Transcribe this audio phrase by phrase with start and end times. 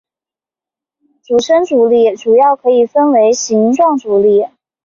[1.21, 4.47] 寄生阻力主要可以分为形状阻力。